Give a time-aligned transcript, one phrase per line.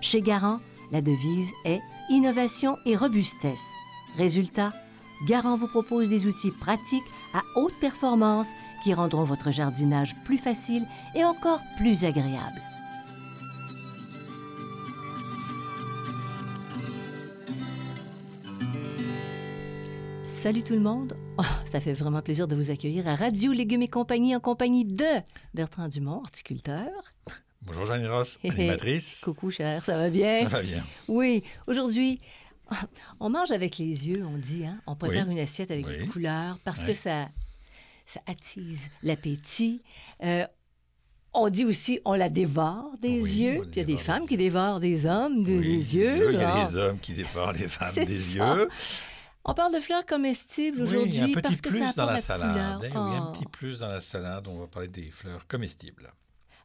[0.00, 0.60] Chez Garant,
[0.92, 3.68] la devise est innovation et robustesse.
[4.16, 4.72] Résultat,
[5.26, 7.02] Garant vous propose des outils pratiques
[7.34, 8.48] à haute performance
[8.82, 12.62] qui rendront votre jardinage plus facile et encore plus agréable.
[20.22, 21.16] Salut tout le monde.
[21.38, 24.84] Oh, ça fait vraiment plaisir de vous accueillir à Radio Légumes et compagnie en compagnie
[24.84, 25.04] de
[25.52, 26.88] Bertrand Dumont, horticulteur.
[27.68, 29.20] Bonjour Jeanne Ross, animatrice.
[29.24, 30.42] Coucou cher, ça va bien?
[30.44, 30.82] Ça va bien.
[31.06, 32.20] Oui, aujourd'hui,
[33.20, 34.78] on mange avec les yeux, on dit, hein?
[34.86, 35.32] On prépare Oui.
[35.34, 35.98] une assiette avec Oui.
[35.98, 37.28] des couleurs parce que ça,
[38.06, 39.82] ça attise l'appétit.
[40.24, 40.46] Euh,
[41.34, 43.60] on dit aussi, on la dévore des Oui, yeux.
[43.62, 46.32] Puis il y a des femmes qui dévorent des hommes de- Oui, des yeux.
[46.32, 48.54] Il y a des hommes qui dévorent les femmes des ça.
[48.56, 48.68] yeux.
[49.44, 52.20] On parle de fleurs comestibles Oui, aujourd'hui un petit parce que plus ça dans la
[52.20, 52.56] salade.
[52.58, 53.32] hein, Oui, un Oh.
[53.32, 54.46] petit plus dans la salade.
[54.48, 56.10] On va parler des fleurs comestibles.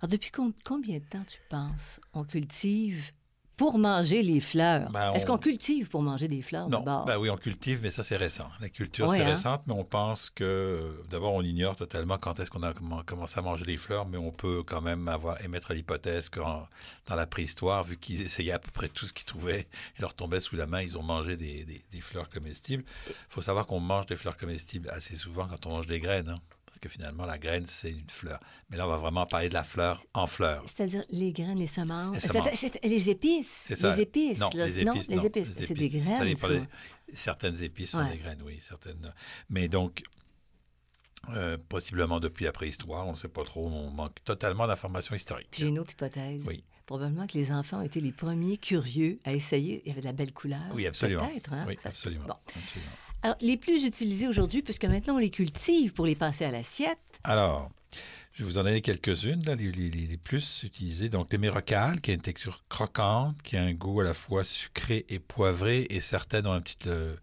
[0.04, 3.14] Alors, depuis com- combien de temps tu penses on cultive
[3.56, 4.92] pour manger les fleurs?
[4.92, 7.90] Ben, Est-ce on- qu'on cultive pour manger des fleurs Non, ben oui, on cultive, mais
[7.90, 8.50] ça c'est récent.
[8.60, 9.28] La culture Ouais, c'est hein?
[9.28, 13.40] récente, mais on pense que d'abord on ignore totalement quand est-ce qu'on a comm- commencé
[13.40, 17.26] à manger les fleurs, mais on peut quand même avoir émettre l'hypothèse que dans la
[17.26, 20.58] préhistoire, vu qu'ils essayaient à peu près tout ce qu'ils trouvaient, et leur tombait sous
[20.58, 22.84] la main, ils ont mangé des, des- des fleurs comestibles.
[23.08, 26.28] Il faut savoir qu'on mange des fleurs comestibles assez souvent quand on mange des graines,
[26.28, 26.40] hein,
[26.74, 28.40] parce que finalement la graine c'est une fleur.
[28.70, 30.64] Mais là on va vraiment parler de la fleur en fleur.
[30.66, 32.16] C'est-à-dire les graines, les semences.
[32.16, 32.66] Les semences.
[32.84, 33.60] Les épices.
[33.64, 33.96] C'est ça.
[33.96, 34.40] Les épices.
[34.40, 34.66] Non, là.
[34.66, 35.10] les épices.
[35.10, 36.36] non, C'est des graines.
[36.36, 36.48] ça.
[37.14, 38.58] Certaines épices sont des graines, oui.
[38.60, 39.14] Certaines.
[39.50, 40.02] Mais donc,
[41.30, 43.68] euh, possiblement depuis la préhistoire, on ne sait pas trop.
[43.68, 45.50] On manque totalement d'informations historiques.
[45.52, 46.42] J'ai une autre hypothèse.
[46.48, 46.64] Oui.
[46.88, 49.84] Probablement que les enfants ont été les premiers curieux à essayer.
[49.86, 50.64] Il y avait de la belle couleur.
[50.74, 51.28] Oui, absolument.
[51.28, 51.66] Peut-être, hein?
[51.68, 52.26] Oui, absolument.
[52.26, 52.36] Bon.
[52.56, 52.92] absolument.
[53.24, 57.00] Alors, les plus utilisés aujourd'hui, puisque maintenant on les cultive pour les passer à l'assiette.
[57.24, 57.72] Alors,
[58.34, 61.08] je vais vous en donner quelques-unes, les, les- les- les plus utilisées.
[61.08, 65.06] Donc, l'émérocale, qui a une texture croquante, qui a un goût à la fois sucré
[65.08, 67.16] et poivré, et certaines ont une petite euh,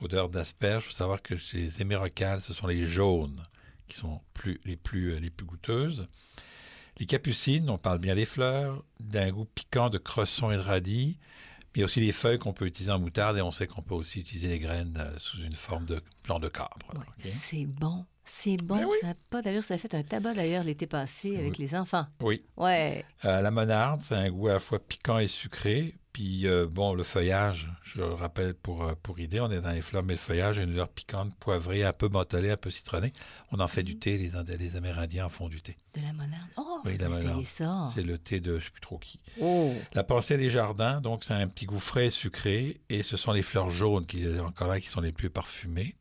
[0.00, 0.84] odeur d'asperge.
[0.84, 3.42] Il faut savoir que chez les émérocales, ce sont les jaunes
[3.88, 6.06] qui sont plus, les, plus, euh, les plus goûteuses.
[7.00, 11.18] Les capucines, on parle bien des fleurs, d'un goût piquant de cresson et de radis.
[11.78, 13.82] Il y a aussi les feuilles qu'on peut utiliser en moutarde et on sait qu'on
[13.82, 16.92] peut aussi utiliser les graines euh, sous une forme de genre de cabre.
[16.92, 17.04] Ouais.
[17.20, 18.04] C'est bon.
[18.24, 18.84] C'est bon.
[18.84, 18.96] Oui.
[19.00, 19.62] Ça a pas d'allure.
[19.62, 22.08] Ça a fait un tabac d'ailleurs l'été passé avec les enfants.
[22.20, 22.42] Oui.
[22.56, 23.04] Ouais.
[23.24, 25.94] Euh, la monarde, c'est un goût à la fois piquant et sucré.
[26.12, 29.80] Puis, euh, bon, le feuillage, je le rappelle pour, pour idée, on est dans les
[29.80, 33.12] fleurs, mais le feuillage a une odeur piquante, poivrée, un peu mentholée, un peu citronnée.
[33.52, 35.76] On en fait du thé, les, les Amérindiens en font du thé.
[35.94, 36.50] De la monarde.
[36.56, 37.08] Oh, Oui, la.
[37.94, 39.18] C'est le thé de je ne sais plus trop qui.
[39.40, 39.72] Oh.
[39.94, 42.80] La pensée des jardins, donc, c'est un petit goût frais et sucré.
[42.88, 45.94] Et ce sont les fleurs jaunes, qui, encore là, qui sont les plus parfumées.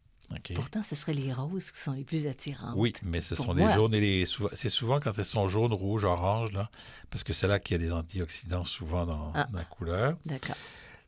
[0.56, 2.74] Pourtant, ce seraient les roses qui sont les plus attirantes.
[2.76, 3.70] Oui, mais ce sont moi.
[3.70, 4.26] les jaunes et les.
[4.54, 6.70] C'est souvent quand elles sont jaunes, rouges, oranges, là,
[7.10, 9.48] parce que c'est là qu'il y a des antioxydants souvent dans, Ah.
[9.52, 10.18] dans la couleur.
[10.26, 10.58] D'accord.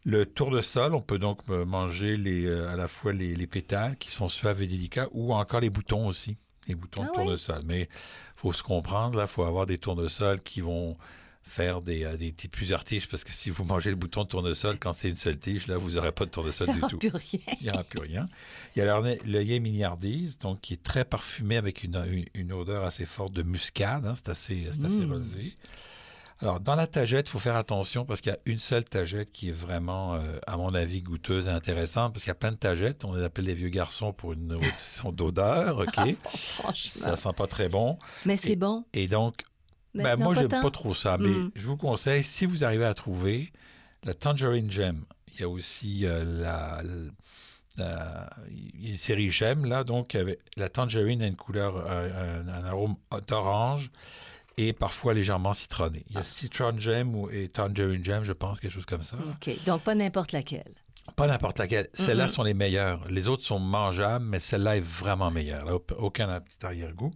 [0.06, 3.98] Le tournesol, on peut donc euh, manger les, euh, à la fois les, les pétales
[3.98, 6.38] qui sont suaves et délicats ou encore les boutons aussi,
[6.70, 7.16] les boutons Ah de oui?
[7.16, 7.62] tournesol.
[7.66, 7.88] Mais il
[8.38, 10.96] faut se comprendre, là, il faut avoir des tournesols qui vont
[11.44, 14.28] faire des, euh, des petites- plusieurs tiges parce que si vous mangez le bouton de
[14.30, 17.00] tournesol quand c'est une seule tige, là, vous n'aurez pas de tournesol du tout.
[17.34, 18.28] Il n'y aura plus rien.
[18.76, 22.84] Il y a l'œillet miniardise, donc qui est très parfumé avec une, une- une odeur
[22.86, 24.06] assez forte de muscade.
[24.06, 25.12] hein, c'est assez, c'est assez Mm.
[25.14, 25.54] relevé.
[26.42, 29.30] Alors, dans la tagette, il faut faire attention parce qu'il y a une seule tagette
[29.32, 32.52] qui est vraiment, euh, à mon avis, goûteuse et intéressante parce qu'il y a plein
[32.54, 33.04] de tagettes.
[33.04, 36.16] On les appelle les vieux garçons pour une question d'odeur, OK?
[36.30, 37.02] Franchement.
[37.02, 37.98] Ça sent pas très bon.
[38.26, 38.86] Mais c'est bon.
[38.94, 39.44] Et donc,
[39.94, 41.52] ben, moi, j'aime pas trop ça, mais Mm.
[41.56, 43.52] je vous conseille, si vous arrivez à trouver
[44.06, 45.04] la Tangerine Gem,
[45.34, 46.82] il y a aussi euh, la,
[47.78, 51.76] la- il y a une série Gem, là, donc avec, la Tangerine a une couleur,
[51.78, 52.96] euh, un, un arôme
[53.28, 53.92] d'orange
[54.60, 56.04] et parfois légèrement citronné.
[56.10, 59.16] Il y a Citron Gem ou, et Tangerine Gem, je pense, quelque chose comme ça.
[59.18, 59.56] OK.
[59.66, 60.74] Donc, pas n'importe laquelle.
[61.16, 61.88] Pas n'importe laquelle.
[61.94, 63.08] Celles-là sont les meilleures.
[63.08, 65.64] Les autres sont mangeables, mais celle-là est vraiment meilleure.
[65.64, 67.12] Là, aucun petit arrière-goût.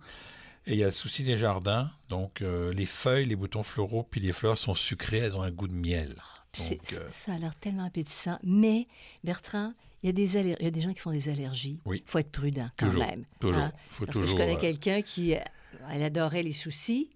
[0.65, 1.91] Et il y a le souci des jardins.
[2.07, 5.17] Donc, euh, les feuilles, les boutons floraux, puis les fleurs sont sucrées.
[5.17, 6.15] Elles ont un goût de miel.
[6.57, 8.39] Donc, euh, Ça a l'air tellement appétissant.
[8.43, 8.87] Mais,
[9.25, 11.81] Bertrand, il y, a des il y a des gens qui font des allergies.
[11.85, 12.03] Oui.
[12.05, 13.25] Il faut être prudent quand même.
[13.39, 13.61] Toujours.
[13.61, 13.73] Hein?
[13.89, 15.35] Faut Parce que je connais quelqu'un qui
[15.89, 17.09] elle adorait les soucis.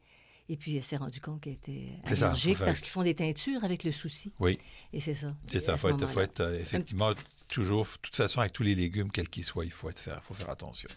[0.49, 3.83] Et puis, elle s'est rendue compte qu'elle était allergique parce qu'ils font des teintures avec
[3.83, 4.31] le souci.
[4.39, 4.59] Oui.
[4.93, 5.35] Et c'est ça.
[5.47, 5.73] C'est ça.
[5.73, 7.13] Il faut, faut être, euh, effectivement
[7.49, 10.23] toujours, de toute façon, avec tous les légumes, quels qu'ils soient, il faut, être faire,
[10.23, 10.89] faut faire attention.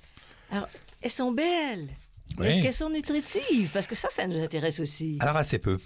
[0.50, 0.69] Alors,
[1.02, 1.88] elles sont belles.
[2.41, 3.70] Est-ce qu'elles sont nutritives?
[3.73, 5.17] Parce que ça, ça nous intéresse aussi.
[5.20, 5.79] Alors, assez peu.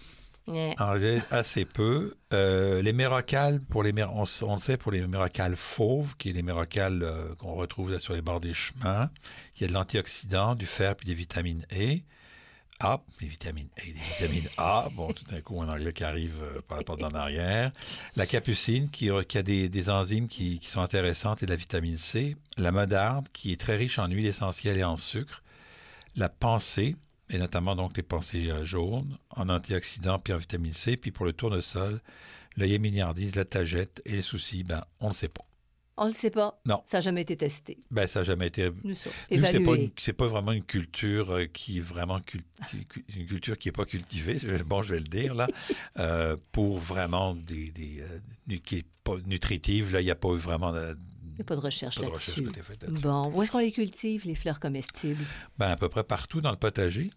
[0.46, 2.14] Alors, assez peu.
[2.32, 6.32] Euh, les mérocales, pour les on, on, le sait pour les mérocales fauves, qui est
[6.32, 9.08] les mérocales euh, qu'on retrouve sur les bords des chemins,
[9.56, 12.00] il y a de l'antioxydant, du fer puis des vitamines E.
[12.84, 14.88] A, des vitamines A, des vitamines A.
[14.94, 17.72] Bon, tout d'un coup, un anglais qui arrive euh, par la porte d'en arrière.
[18.14, 21.96] La capucine, qui, qui a des, enzymes qui, qui, sont intéressantes, et de la vitamine
[21.96, 22.36] C.
[22.58, 25.42] La modarde, qui est très riche en huile essentielle et en sucre.
[26.14, 26.96] La pensée,
[27.31, 30.96] et notamment donc les pensées euh, jaunes, en antioxydants puis en vitamine C.
[30.96, 32.00] Puis pour le tournesol,
[32.56, 35.44] l'œillet milliardise, la tagette et les soucis, ben, on ne sait pas.
[35.96, 36.61] On ne le sait pas.
[36.67, 36.82] Non.
[36.87, 37.79] Ça n'a jamais été testé.
[37.91, 38.70] Ben, ça n'a jamais été.
[39.31, 39.93] Évalué.
[39.96, 42.20] C'est pas, pas vraiment une culture euh, qui vraiment
[43.17, 44.38] une culture qui n'est pas cultivée.
[44.67, 45.46] Bon, je vais le dire là,
[45.99, 49.93] euh, pour vraiment des, des qui est pas nutritive.
[49.93, 50.96] Là, il n'y a pas vraiment de,
[51.35, 52.49] il n'y a pas de recherche là-dessus.
[52.88, 55.25] bon, où est-ce qu'on les cultive, les fleurs comestibles?
[55.58, 57.11] Ben, à peu près partout dans le potager.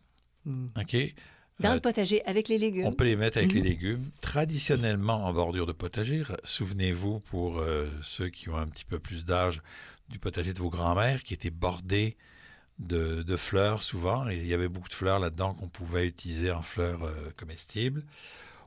[0.44, 0.68] Hmm.
[0.76, 0.96] OK?
[1.60, 2.86] Dans le euh, potager, avec les légumes.
[2.86, 3.66] On peut les mettre avec les hmm.
[3.66, 4.12] légumes.
[4.22, 9.26] Traditionnellement, en bordure de potager, souvenez-vous, pour euh, ceux qui ont un petit peu plus
[9.26, 9.62] d'âge,
[10.10, 12.16] du potager de vos grands-mères, qui était bordé
[12.80, 14.30] de, fleurs souvent.
[14.30, 18.04] Et il y avait beaucoup de fleurs là-dedans qu'on pouvait utiliser en fleurs euh, comestibles.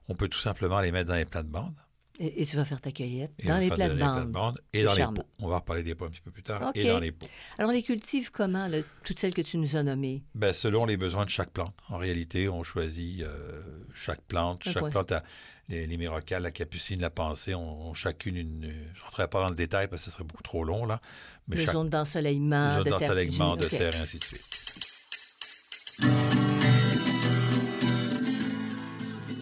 [0.09, 1.77] On peut tout simplement les mettre dans les plates-bandes.
[2.23, 4.61] Et, tu vas faire ta cueillette dans les plates-bandes.
[4.75, 5.25] Et dans les pots.
[5.39, 6.71] On va reparler des pots un petit peu plus tard.
[6.75, 7.27] Et dans les pots.
[7.57, 8.69] Alors, on les cultive comment,
[9.05, 10.23] toutes celles que tu nous as nommées?
[10.35, 11.75] Ben, selon les besoins de chaque plante.
[11.89, 13.63] En réalité, on choisit euh,
[13.95, 14.65] chaque plante.
[14.65, 15.23] chaque plante a
[15.71, 18.71] les, les mérocales, la capucine, la pensée, ont, chacune une...
[18.93, 21.01] Je ne rentrerai pas dans le détail parce que ce serait beaucoup trop long, là.
[21.49, 21.73] Mais les chaque...
[21.73, 24.47] zones d'ensoleillement, de, d'ensoleillement, de terre, et ainsi de suite.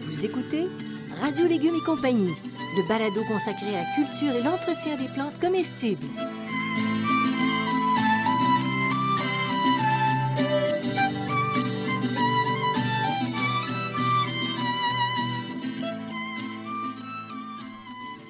[0.05, 0.67] Vous écoutez
[1.21, 2.31] Radio Légumes et compagnie
[2.75, 6.05] le balado consacré à la culture et l'entretien des plantes comestibles.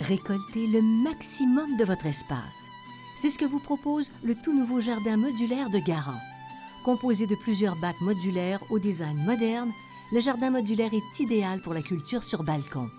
[0.01, 2.39] Récoltez le maximum de votre espace.
[3.15, 6.19] C'est ce que vous propose le tout nouveau jardin modulaire de Garant.
[6.83, 9.71] Composé de plusieurs bacs modulaires au design moderne,
[10.11, 12.89] le jardin modulaire est idéal pour la culture sur balcon.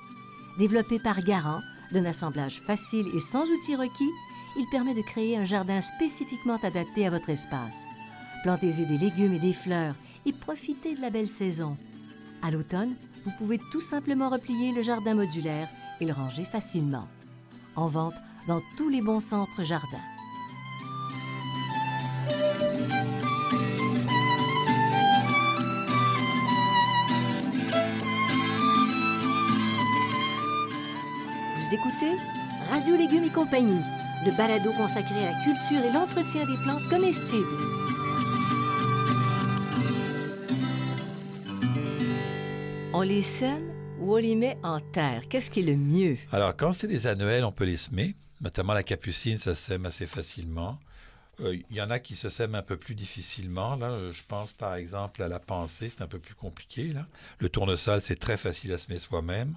[0.59, 1.61] Développé par Garant,
[1.93, 4.11] d'un assemblage facile et sans outils requis,
[4.57, 7.75] il permet de créer un jardin spécifiquement adapté à votre espace.
[8.43, 9.95] Plantez-y des légumes et des fleurs
[10.27, 11.77] et profitez de la belle saison.
[12.43, 12.95] À l'automne,
[13.25, 15.69] vous pouvez tout simplement replier le jardin modulaire
[16.01, 17.09] et le ranger facilement.
[17.77, 18.15] En vente
[18.49, 19.99] dans tous les bons centres jardins.
[31.73, 32.17] Écoutez
[32.69, 33.81] Radio Légumes et compagnie,
[34.27, 37.47] le balado consacré à la culture et l'entretien des plantes comestibles.
[42.93, 45.23] On les sème ou on les met en terre?
[45.29, 46.17] Qu'est-ce qui est le mieux?
[46.33, 48.17] Alors, quand c'est des annuels, on peut les semer.
[48.41, 50.77] Notamment la capucine, ça sème assez facilement.
[51.41, 53.77] Euh, il y en a qui se sèment un peu plus difficilement.
[53.77, 56.89] Là, je pense par exemple à la pensée, c'est un peu plus compliqué.
[56.89, 57.07] Là.
[57.39, 59.55] Le tournesol, c'est très facile à semer soi-même.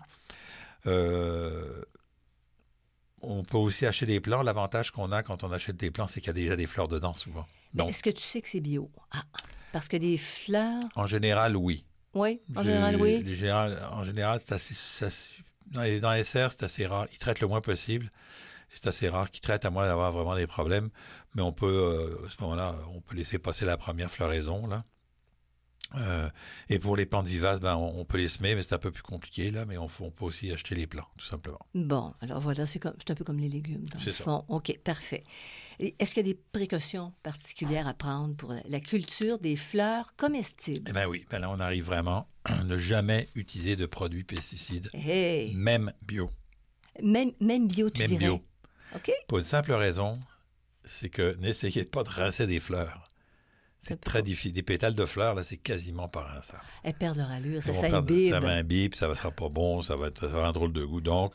[0.85, 1.72] Euh,
[3.43, 4.41] on peut aussi acheter des plants.
[4.41, 6.87] L'avantage qu'on a quand on achète des plants, c'est qu'il y a déjà des fleurs
[6.87, 7.45] dedans souvent.
[7.87, 8.89] Est-ce que tu sais que c'est bio?
[9.11, 9.23] Ah,
[9.73, 10.83] parce que des fleurs.
[10.95, 11.85] En général, oui.
[12.13, 13.17] Oui, en général, oui.
[13.91, 14.75] en général, c'est assez,
[15.71, 17.07] dans, les, dans les serres, c'est assez rare.
[17.11, 18.11] Ils traitent le moins possible.
[18.69, 20.89] C'est assez rare qu'ils traitent à moins d'avoir vraiment des problèmes.
[21.35, 24.67] Mais on peut, euh, à ce moment-là, on peut laisser passer la première floraison.
[24.67, 24.83] Là.
[25.95, 26.29] Euh,
[26.69, 29.03] et pour les plantes vivaces, ben, on, peut les semer, mais c'est un peu plus
[29.03, 31.59] compliqué, là, mais on, peut aussi acheter les plants, tout simplement.
[31.75, 33.85] Bon, alors voilà, c'est un peu comme les légumes.
[34.03, 34.43] C'est ça.
[34.47, 35.23] OK, parfait.
[35.79, 40.85] Est-ce qu'il y a des précautions particulières à prendre pour la culture des fleurs comestibles?
[40.89, 44.89] Eh bien oui, ben là, on arrive vraiment à ne jamais utiliser de produits pesticides,
[45.53, 46.29] même bio.
[47.01, 48.25] Même, même bio, tu même dirais?
[48.25, 48.41] bio.
[48.95, 49.11] OK.
[49.27, 50.19] Pour une simple raison,
[50.83, 53.09] c'est que n'essayez pas de rincer des fleurs.
[53.83, 54.53] C'est très difficile.
[54.53, 56.61] Des pétales de fleurs, là, c'est quasiment pas rien, ça.
[56.83, 58.31] Elles perdent leur allure, ça s'imbibe.
[58.31, 61.01] Ça m'imbibe, ça ne sera pas bon, ça va, être, ça un drôle de goût.
[61.01, 61.33] Donc,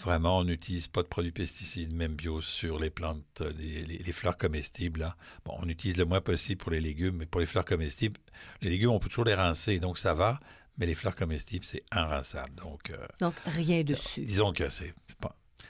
[0.00, 5.00] Vraiment, on n'utilise pas de produits pesticides, même bio, sur les plantes, les, fleurs comestibles.
[5.00, 5.16] Là.
[5.44, 8.18] Bon, on utilise le moins possible pour les légumes, mais pour les fleurs comestibles,
[8.60, 10.40] les légumes, on peut toujours les rincer, donc ça va.
[10.78, 12.56] Mais les fleurs comestibles, c'est inrinçable.
[12.56, 14.24] Donc, euh, donc rien dessus.
[14.24, 14.92] disons que c'est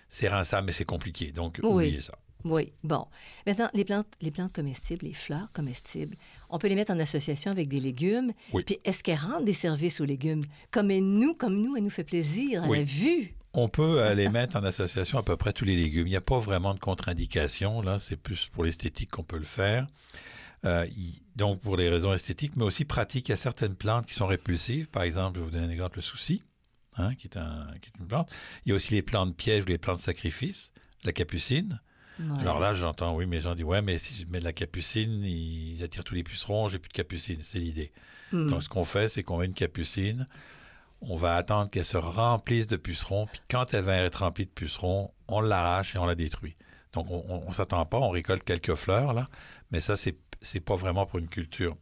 [0.09, 1.31] c'est rinçable, mais c'est compliqué.
[1.33, 2.17] Donc, oubliez ça.
[2.45, 3.07] Oui, bon.
[3.47, 6.17] Maintenant, les plantes, les plantes comestibles, les fleurs comestibles,
[6.51, 8.33] on peut les mettre en association avec des légumes.
[8.53, 8.65] Oui.
[8.65, 10.43] Puis est-ce qu'elles rendent des services aux légumes?
[10.71, 13.35] Comme nous, comme nous, elle nous fait plaisir à la vue.
[13.55, 16.07] On peut euh, les mettre en association à peu près tous les légumes.
[16.07, 17.83] Il n'y a pas vraiment de contre-indication.
[17.83, 19.87] Là, c'est plus pour l'esthétique qu'on peut le faire.
[20.65, 20.87] Euh,
[21.37, 23.29] donc, pour les raisons esthétiques, mais aussi pratiques.
[23.29, 24.89] Il y a certaines plantes qui sont répulsives.
[24.89, 26.43] Par exemple, je vais vous donner un exemple, le souci,
[26.97, 28.29] hein, qui, est un, qui, est une plante.
[28.67, 30.73] Il y a aussi les plantes pièges ou les plantes sacrifices,
[31.05, 31.81] la capucine.
[32.41, 35.25] Alors là, j'entends, oui, mais j'en dis, ouais, mais si je mets de la capucine,
[35.25, 37.39] ils attirent tous les pucerons, j'ai plus de capucine.
[37.43, 37.93] C'est l'idée.
[38.33, 38.49] Hmm.
[38.49, 40.27] Donc, ce qu'on fait, c'est qu'on met une capucine,
[41.01, 44.51] on va attendre qu'elle se remplisse de pucerons, puis quand elle va être remplie de
[44.51, 46.57] pucerons, on l'arrache et on la détruit.
[46.93, 49.29] Donc, on ne s'attend pas, on récolte quelques fleurs, là,
[49.71, 50.17] mais ça, c'est
[50.55, 51.75] n'est pas vraiment pour une culture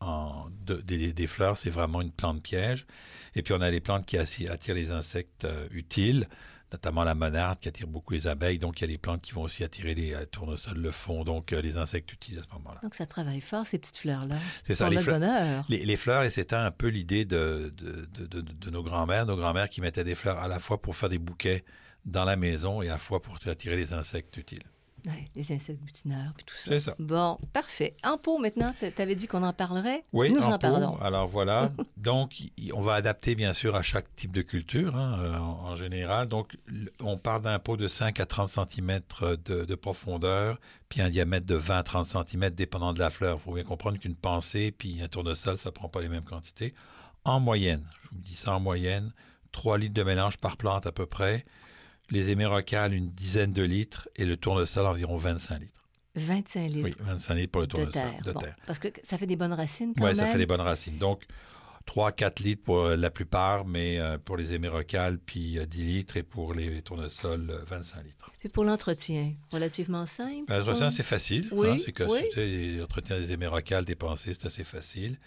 [0.00, 2.86] en, des, fleurs, c'est vraiment une plante piège.
[3.34, 6.28] Et puis, on a les plantes qui attirent les insectes euh, utiles
[6.74, 8.58] notamment la monarde qui attire beaucoup les abeilles.
[8.58, 11.22] Donc, il y a les plantes qui vont aussi attirer les euh, tournesols, le fond,
[11.22, 12.80] donc euh, les insectes utiles à ce moment-là.
[12.82, 14.36] Donc, ça travaille fort, ces petites fleurs-là.
[14.64, 16.24] C'est ça, les, fleurs, les, fleurs.
[16.24, 20.16] Et c'était un peu l'idée de, de, de, nos grands-mères, nos grands-mères qui mettaient des
[20.16, 21.64] fleurs à la fois pour faire des bouquets
[22.04, 24.64] dans la maison et à la fois pour attirer les insectes utiles.
[25.06, 26.62] Ouais, les insectes butineurs, puis tout ça.
[26.70, 26.94] C'est ça.
[26.98, 27.94] Bon, parfait.
[28.02, 30.02] En pot, maintenant, tu avais dit qu'on en parlerait?
[30.14, 30.96] Oui, Nous en, en parlons.
[30.96, 31.72] Alors voilà.
[31.98, 32.42] Donc,
[32.72, 36.28] on va adapter, bien sûr, à chaque type de culture, hein, euh, en, général.
[36.28, 36.56] Donc,
[37.00, 39.00] on parle d'un pot de 5 à 30 cm
[39.44, 40.58] de, profondeur,
[40.88, 43.36] puis un diamètre de 20 à 30 cm, dépendant de la fleur.
[43.38, 46.24] Il faut bien comprendre qu'une pensée, puis un tournesol, ça ne prend pas les mêmes
[46.24, 46.74] quantités.
[47.24, 49.12] En moyenne, je vous dis ça en moyenne,
[49.52, 51.44] 3 litres de mélange par plante à peu près
[52.10, 55.88] les hémérocales, une dizaine de litres, et le tournesol, environ 25 litres.
[56.16, 56.80] 25 litres.
[56.84, 58.56] Oui, 25 litres pour le tournesol de terre.
[58.66, 60.12] parce que ça fait des bonnes racines quand même.
[60.12, 60.96] Oui, ça fait des bonnes racines.
[60.96, 61.22] Donc,
[61.86, 66.16] 3-4 litres pour euh, la plupart, mais euh, pour les hémérocales, puis 10 euh, litres,
[66.16, 68.30] et pour les tournesols, 25 litres.
[68.42, 70.44] Et pour l'entretien, relativement simple?
[70.48, 71.48] Ben, l'entretien, c'est facile.
[71.52, 72.78] Oui, hein, c'est que oui.
[72.78, 75.18] l'entretien des hémérocales dépensées, c'est assez facile.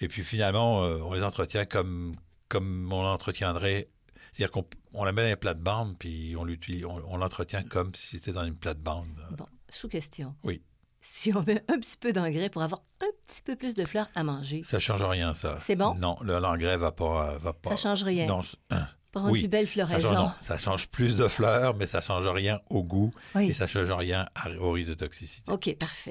[0.00, 2.16] Et puis finalement, on les entretient comme,
[2.48, 3.88] comme on entretiendrait
[4.34, 8.32] c'est-à-dire qu'on la met dans une plate-bande, puis on l'utilise, on, l'entretient comme si c'était
[8.32, 9.06] dans une plate-bande.
[9.30, 10.34] Bon, sous question.
[10.42, 10.60] Oui.
[11.00, 14.08] Si on met un petit peu d'engrais pour avoir un petit peu plus de fleurs
[14.16, 14.62] à manger.
[14.64, 15.58] Ça change rien, ça.
[15.60, 15.94] C'est bon?
[15.94, 17.70] Non, l'engrais va pas, va pas.
[17.70, 18.26] Ça change rien.
[18.26, 18.40] Non.
[18.70, 20.00] Hein, pour une plus belle floraison.
[20.00, 23.68] Ça change, ça change plus de fleurs, mais ça change rien au goût et ça
[23.68, 24.26] change rien
[24.58, 25.52] au risque de toxicité.
[25.52, 26.10] OK, parfait.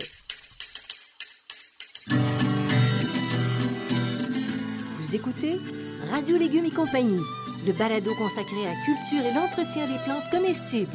[5.00, 5.58] Vous écoutez
[6.10, 7.20] Radio Légumes et compagnie
[7.66, 10.92] le balado consacré à la culture et l'entretien des plantes comestibles.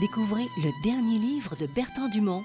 [0.00, 2.44] Découvrez le dernier livre de Bertrand Dumont,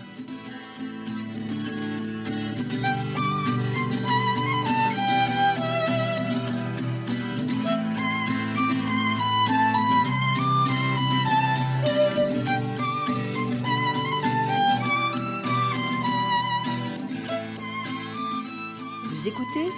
[19.51, 19.71] Écoutez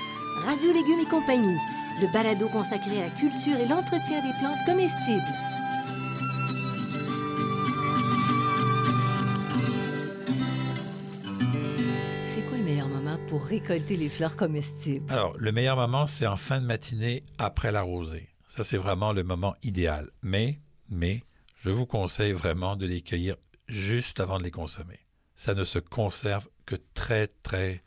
[0.45, 1.57] Radio Légumes et compagnie,
[2.01, 5.21] le balado consacré à la culture et l'entretien des plantes comestibles.
[12.33, 15.11] C'est quoi le meilleur moment pour récolter les fleurs comestibles?
[15.11, 18.29] Alors, le meilleur moment, c'est en fin de matinée après la rosée.
[18.45, 20.09] Ça, c'est vraiment le moment idéal.
[20.21, 21.23] Mais, mais,
[21.63, 23.35] je vous conseille vraiment de les cueillir
[23.67, 24.99] juste avant de les consommer.
[25.35, 27.83] Ça ne se conserve que très, très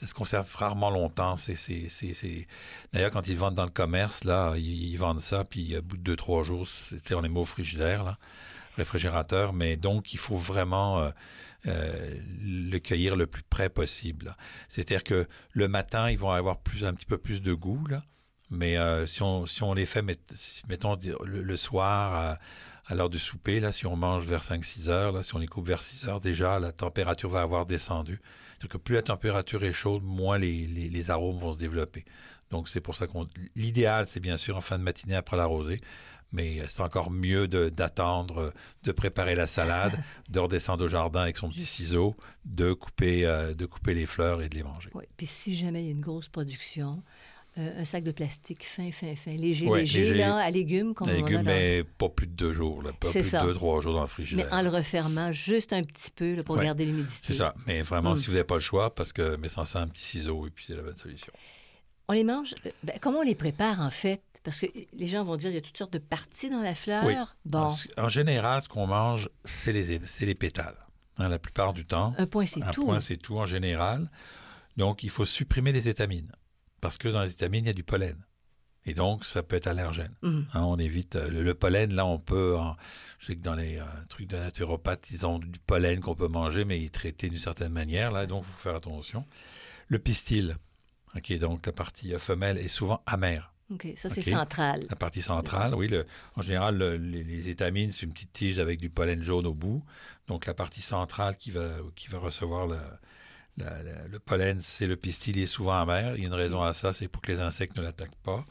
[0.00, 1.34] ça se conserve rarement longtemps.
[2.92, 6.02] D'ailleurs, quand ils vendent dans le commerce, là, ils, vendent ça, puis au bout de
[6.02, 6.66] deux, trois jours,
[7.12, 8.16] on les met au frigidaire, là,
[8.78, 9.52] réfrigérateur.
[9.52, 11.10] Mais donc, il faut vraiment euh,
[11.66, 14.34] euh, le cueillir le plus près possible.
[14.68, 17.86] C'est-à-dire que le matin, ils vont avoir un petit peu plus de goût.
[18.48, 22.38] Mais euh, si, on, les fait, mettons, le, soir,
[22.86, 25.46] à, l'heure du souper, là, si on mange vers 5-6 heures, là, si on les
[25.46, 28.18] coupe vers 6 heures, déjà, la température va avoir descendu.
[28.60, 32.04] C'est-à-dire que plus la température est chaude, moins les, arômes vont se développer.
[32.50, 33.26] Donc c'est pour ça qu'on
[33.56, 35.80] l'idéal c'est bien sûr en fin de matinée après la rosée,
[36.32, 38.52] mais c'est encore mieux d'attendre,
[38.82, 39.92] de, préparer la salade,
[40.28, 42.14] de redescendre au jardin avec son petit ciseau,
[42.44, 44.90] de couper, euh, de couper les fleurs et de les manger.
[44.94, 47.02] Oui, puis si jamais il y a une grosse production,
[47.58, 50.94] euh, un sac de plastique fin, fin, fin, léger, léger, Là, à légumes.
[50.94, 53.94] Comme légumes, mais pas plus de deux jours, là, pas plus de deux, trois jours
[53.94, 54.46] dans le frigidaire.
[54.46, 57.18] Mais en le refermant juste un petit peu pour garder l'humidité.
[57.22, 58.16] C'est ça, mais vraiment, mm.
[58.16, 60.50] si vous n'avez pas le choix, parce que, mais sans ça, un petit ciseau, et
[60.50, 61.32] puis c'est la bonne solution.
[62.08, 64.22] On les mange, euh, ben, comment on les prépare en fait?
[64.42, 66.74] Parce que les gens vont dire qu'il y a toutes sortes de parties dans la
[66.74, 67.04] fleur.
[67.04, 67.14] Oui.
[67.44, 67.74] Bon.
[67.98, 70.78] En général, ce qu'on mange, c'est les, les pétales.
[71.18, 72.14] Hein, la plupart du temps.
[72.16, 72.82] Un point, c'est tout.
[72.82, 74.10] Un point, c'est tout en général.
[74.76, 76.32] Donc, il faut supprimer les étamines.
[76.80, 78.16] Parce que dans les étamines, il y a du pollen.
[78.86, 80.14] Et donc, ça peut être allergène.
[80.22, 80.46] Mhm.
[80.54, 81.94] Hein, on évite euh, le, pollen.
[81.94, 82.56] Là, on peut.
[83.18, 86.28] je sais que dans les euh, trucs de naturopathe, ils ont du pollen qu'on peut
[86.28, 88.10] manger, mais il est traité d'une certaine manière.
[88.10, 89.26] Là, donc, il faut faire attention.
[89.88, 90.56] Le pistil,
[91.22, 93.52] qui est donc la partie femelle, est souvent amère.
[93.70, 94.84] OK, ça c'est central.
[94.88, 95.86] La partie centrale, oui.
[95.86, 99.84] Le, en général, les, étamines, c'est une petite tige avec du pollen jaune au bout.
[100.26, 102.66] Donc la partie centrale qui va, qui va recevoir
[103.60, 106.14] le, le pollen, c'est le pistil, il est souvent amer.
[106.16, 108.44] Il y a une raison à ça, c'est pour que les insectes ne l'attaquent pas.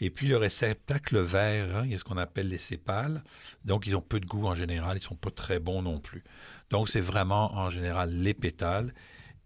[0.00, 3.22] Et puis le réceptacle vert, hein, il y a ce qu'on appelle les sépales.
[3.64, 6.24] Donc ils ont peu de goût en général, ils sont pas très bons non plus.
[6.70, 8.92] Donc c'est vraiment en général les pétales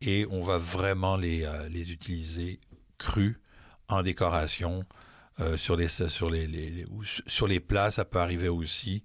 [0.00, 2.60] et on va vraiment les, euh, utiliser
[2.98, 3.36] crus
[3.88, 4.84] en décoration.
[5.40, 6.84] Euh, sur, les, sur, les,
[7.28, 9.04] sur les plats, ça peut arriver aussi,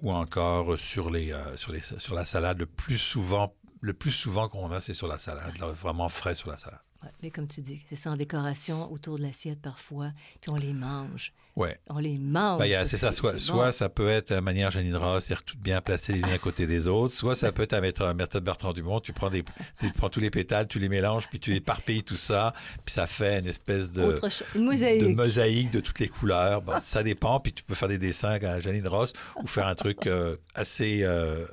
[0.00, 2.58] ou encore sur, les, euh, sur, les, sur la salade.
[2.58, 6.50] Le plus souvent, le plus souvent qu'on a, c'est sur la salade, vraiment frais sur
[6.50, 6.80] la salade
[7.22, 10.72] mais comme tu dis, c'est ça en décoration autour de l'assiette parfois, puis on les
[10.72, 11.32] mange.
[11.56, 11.76] Ouais.
[11.88, 12.60] On les mange.
[12.60, 13.10] Ben, c'est ça.
[13.10, 16.34] Soit, soit ça peut être à manière Janine Ross, c'est-à-dire tout bien placé les uns
[16.34, 17.12] à côté des autres.
[17.12, 19.00] Soit ça peut être à mettre méthode Bertrand Dumont.
[19.00, 19.42] Tu prends, des,
[19.80, 22.54] tu prends tous les pétales, tu les mélanges, puis tu éparpilles tout ça.
[22.84, 24.20] Puis ça fait une espèce de,
[24.56, 25.02] mosaïque.
[25.02, 26.62] de mosaïque de toutes les couleurs.
[26.80, 27.40] ça dépend.
[27.40, 31.02] Puis tu peux faire des dessins à Janine Ross ou faire un truc euh, assez.
[31.02, 31.44] Euh,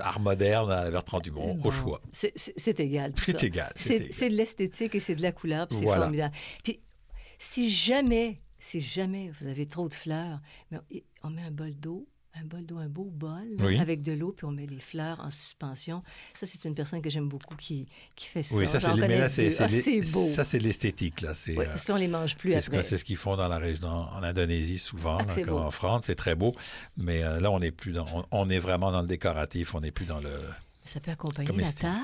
[0.00, 2.00] art moderne à Bertrand Dumont, au choix.
[2.12, 3.12] C'est égal.
[3.16, 3.72] C'est égal.
[3.76, 6.34] C'est de l'esthétique et c'est de la couleur, c'est formidable.
[6.64, 6.80] Puis,
[7.38, 10.40] si jamais, si jamais vous avez trop de fleurs,
[11.22, 14.46] on met un bol d'eau, un bol d'eau, un beau bol avec de l'eau, puis
[14.46, 16.02] on met les fleurs en suspension.
[16.34, 18.54] Ça, c'est une personne que j'aime beaucoup qui, qui fait ça.
[18.54, 19.48] Oui, ça, c'est mais là, c'est
[20.12, 20.26] beau.
[20.26, 21.20] Ça, c'est l'esthétique.
[21.20, 21.32] là.
[21.48, 22.82] Oui, euh, parce qu'on les mange plus après.
[22.82, 26.04] C'est ce qu'ils font dans la région, en Indonésie souvent, ah, comme en France.
[26.06, 26.52] C'est très beau.
[26.96, 29.74] Mais euh, là, on est plus dans, on, est vraiment dans le décoratif.
[29.74, 30.32] On n'est plus dans le.
[30.84, 32.00] Ça peut accompagner la table.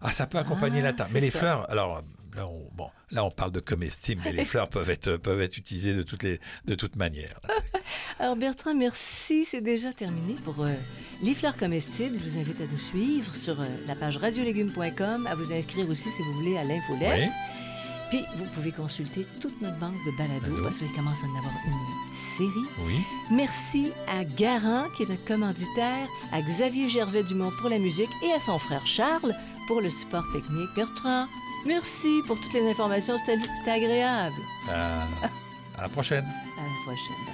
[0.00, 1.10] Ah, ça peut accompagner la ah, table.
[1.14, 2.02] Mais les fleurs, alors
[2.34, 5.56] Là on, bon, là, on parle de comestibles, mais les fleurs peuvent être, peuvent être
[5.56, 7.40] utilisées de toutes, les, de toutes manières.
[8.18, 9.44] Alors Bertrand, merci.
[9.44, 10.72] C'est déjà terminé pour euh,
[11.22, 12.18] les fleurs comestibles.
[12.18, 16.10] Je vous invite à nous suivre sur euh, la page radiolégumes.com, à vous inscrire aussi
[16.10, 17.30] si vous voulez à l'infolette.
[18.10, 21.54] Puis vous pouvez consulter toute notre banque de balados parce qu'il commence à en avoir
[21.66, 22.86] une série.
[22.86, 23.00] Oui.
[23.30, 28.40] Merci à Garant, qui est notre commanditaire, à Xavier Gervais-Dumont pour la musique et à
[28.40, 29.34] son frère Charles
[29.66, 30.68] pour le support technique.
[30.76, 31.26] Bertrand,
[31.66, 34.36] Merci pour toutes les informations, c'était agréable.
[34.68, 35.04] Euh,
[35.78, 36.24] à la prochaine.
[36.58, 37.33] À la prochaine.